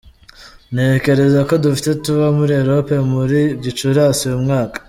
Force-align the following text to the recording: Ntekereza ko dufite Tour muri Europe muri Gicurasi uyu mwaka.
Ntekereza 0.73 1.39
ko 1.47 1.53
dufite 1.63 1.89
Tour 2.03 2.21
muri 2.39 2.53
Europe 2.61 2.93
muri 3.13 3.39
Gicurasi 3.63 4.21
uyu 4.27 4.43
mwaka. 4.45 4.77